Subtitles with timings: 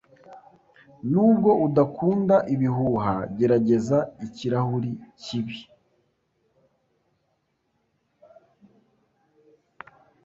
[1.11, 5.57] Nubwo udakunda ibihuha, gerageza ikirahuri cyibi.